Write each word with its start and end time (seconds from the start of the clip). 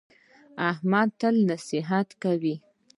احمد 0.69 1.09
تل 1.19 1.35
نصیحت 1.51 2.07
کوي. 2.23 2.55